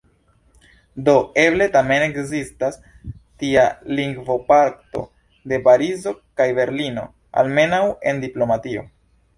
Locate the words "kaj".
6.43-6.51